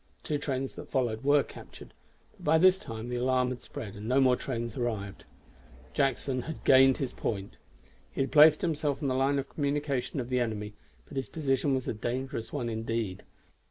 [0.23, 1.93] Two trains that followed were captured;
[2.31, 5.25] but by this time the alarm had spread, and no more trains arrived.
[5.93, 7.55] Jackson had gained his point.
[8.11, 10.73] He had placed himself on the line of communication of the enemy,
[11.05, 13.21] but his position was a dangerous one indeed.